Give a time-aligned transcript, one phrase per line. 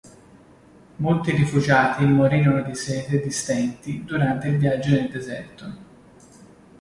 [0.95, 5.75] Molti rifugiati morirono di sete e di stenti durante il viaggio nel deserto.